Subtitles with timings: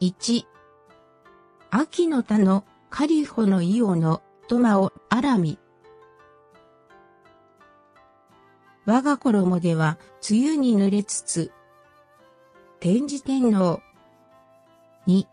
[0.00, 0.46] 1。
[1.70, 5.58] 秋の田のカリホのイオのトマオアラミ。
[8.86, 9.98] 我が衣では
[10.30, 11.50] 梅雨に濡れつつ。
[12.78, 13.82] 天智天皇。
[15.08, 15.26] 2。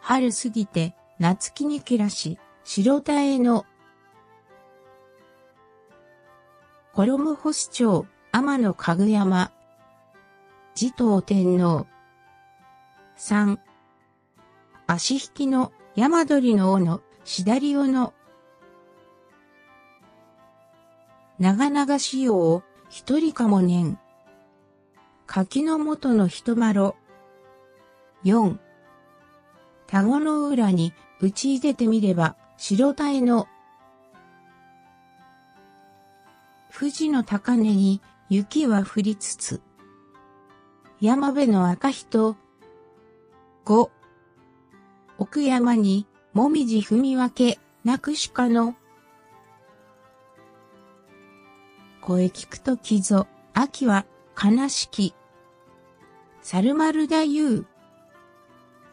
[0.00, 3.64] 春過ぎて夏木にけらし、白田への。
[6.94, 9.52] 衣干し町、天野かぐ山。
[10.74, 11.86] 持統天皇。
[13.16, 13.58] 三、
[14.86, 18.12] 足引きの山鳥の尾のしだり尾の
[21.38, 23.98] 長々しよう一人かもねん。
[25.26, 26.94] 柿の元の人まろ。
[28.22, 28.60] 四、
[29.86, 33.48] 田子の裏に打ち入れてみれば白鯛の
[36.70, 39.62] 富士の高根に雪は降りつつ。
[41.00, 42.36] 山辺の赤人。
[43.66, 43.90] 五。
[45.18, 48.76] 奥山に、もみじ踏み分け、なくしかの。
[52.00, 54.06] 声聞くときぞ、秋は、
[54.40, 55.16] 悲しき。
[56.42, 57.66] 猿丸だゆう。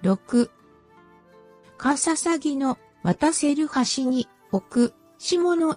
[0.00, 0.50] 六。
[1.76, 5.76] かささぎの、渡せる橋に、置く、下の。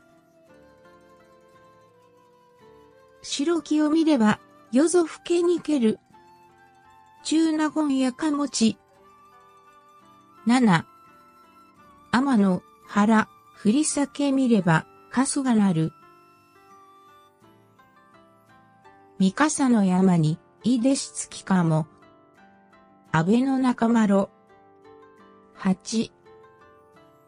[3.22, 4.40] 白木を見れば、
[4.72, 6.00] 夜ぞふけにける。
[7.24, 8.78] 中納言やかもち。
[10.46, 10.86] 七。
[12.12, 15.92] 天の原、振り裂け見れば、かすがなる。
[19.18, 21.88] 三笠の山に、いでしつきかも。
[23.12, 24.30] 安倍の仲間ろ。
[25.56, 26.12] 八。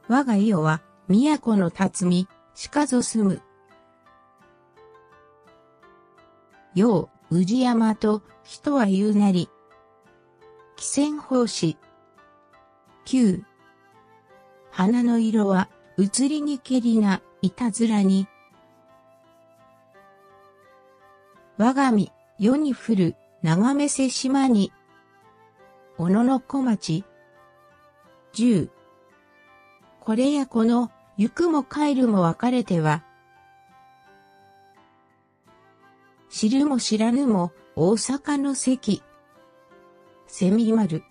[0.07, 3.41] 我が家は、都の辰巳、しかぞ住む。
[6.75, 9.49] よう、宇治山と、人は言うなり。
[10.77, 11.77] 汽船法師。
[13.09, 13.41] 九。
[14.69, 18.27] 花の色は、移りにけりな、いたずらに。
[21.57, 24.73] 我が身、世に降る、眺めせ島に。
[25.97, 27.05] 小野の小町。
[28.33, 28.69] 十。
[30.01, 33.05] これやこの、行くも帰るも別れては。
[36.29, 39.01] 知るも知らぬも、大阪の関。
[40.27, 41.05] セミ丸。